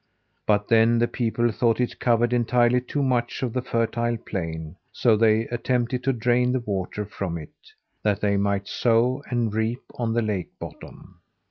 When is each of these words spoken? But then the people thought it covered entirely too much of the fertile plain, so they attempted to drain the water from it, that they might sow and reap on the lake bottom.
But 0.47 0.67
then 0.67 0.97
the 0.97 1.07
people 1.07 1.51
thought 1.51 1.79
it 1.79 1.99
covered 1.99 2.33
entirely 2.33 2.81
too 2.81 3.03
much 3.03 3.43
of 3.43 3.53
the 3.53 3.61
fertile 3.61 4.17
plain, 4.17 4.77
so 4.91 5.15
they 5.15 5.41
attempted 5.49 6.03
to 6.05 6.11
drain 6.13 6.53
the 6.53 6.59
water 6.59 7.05
from 7.05 7.37
it, 7.37 7.53
that 8.01 8.19
they 8.19 8.35
might 8.35 8.67
sow 8.67 9.21
and 9.29 9.53
reap 9.53 9.83
on 9.93 10.13
the 10.13 10.23
lake 10.23 10.49
bottom. 10.57 11.19